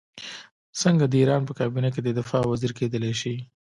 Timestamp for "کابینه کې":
1.59-2.01